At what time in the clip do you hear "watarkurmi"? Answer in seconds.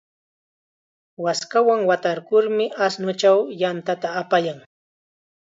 1.89-2.65